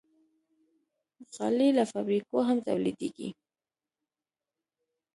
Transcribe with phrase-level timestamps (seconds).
[1.35, 3.29] غالۍ له فابریکو هم تولیدېږي.